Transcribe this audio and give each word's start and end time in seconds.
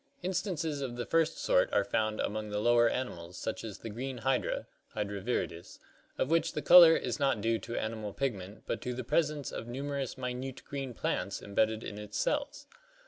Instances 0.23 0.81
of 0.81 0.95
the 0.95 1.05
first 1.05 1.37
sort 1.37 1.71
are 1.71 1.83
found 1.85 2.19
among 2.19 2.49
the 2.49 2.57
lower 2.59 2.89
animals 2.89 3.37
such 3.37 3.63
as 3.63 3.77
the 3.77 3.89
green 3.91 4.17
hydra 4.17 4.65
{Hydra 4.95 5.21
viridis) 5.21 5.77
of 6.17 6.31
which 6.31 6.53
the 6.53 6.61
color 6.63 6.95
is 6.95 7.19
not 7.19 7.39
due 7.39 7.59
to 7.59 7.77
animal 7.77 8.11
pigment 8.11 8.63
but 8.65 8.81
to 8.81 8.95
the 8.95 9.03
presence 9.03 9.51
of 9.51 9.67
numerous 9.67 10.17
minute 10.17 10.63
green 10.65 10.95
plants 10.95 11.39
embedded 11.39 11.83
in 11.83 11.99
its 11.99 12.17
cells 12.17 12.65
(see 12.67 12.67
Fig. 12.71 12.77